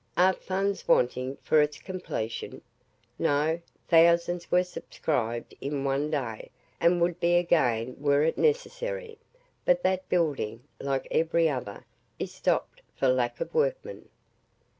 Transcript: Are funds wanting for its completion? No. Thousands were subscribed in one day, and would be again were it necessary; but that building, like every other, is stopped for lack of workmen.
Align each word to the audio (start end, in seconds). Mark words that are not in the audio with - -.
Are 0.17 0.33
funds 0.33 0.87
wanting 0.87 1.37
for 1.43 1.61
its 1.61 1.77
completion? 1.77 2.63
No. 3.19 3.61
Thousands 3.87 4.49
were 4.49 4.63
subscribed 4.63 5.53
in 5.61 5.83
one 5.83 6.09
day, 6.09 6.49
and 6.79 6.99
would 7.01 7.19
be 7.19 7.35
again 7.35 7.95
were 7.99 8.23
it 8.23 8.35
necessary; 8.35 9.19
but 9.63 9.83
that 9.83 10.09
building, 10.09 10.63
like 10.79 11.07
every 11.11 11.47
other, 11.47 11.85
is 12.17 12.33
stopped 12.33 12.81
for 12.95 13.09
lack 13.09 13.39
of 13.41 13.53
workmen. 13.53 14.09